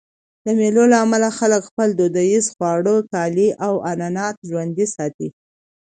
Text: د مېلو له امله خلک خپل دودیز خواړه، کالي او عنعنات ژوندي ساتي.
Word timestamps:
د 0.45 0.47
مېلو 0.59 0.83
له 0.91 0.97
امله 1.05 1.29
خلک 1.39 1.61
خپل 1.69 1.89
دودیز 1.99 2.45
خواړه، 2.53 2.95
کالي 3.13 3.49
او 3.65 3.73
عنعنات 3.89 4.35
ژوندي 4.49 4.85
ساتي. 4.95 5.27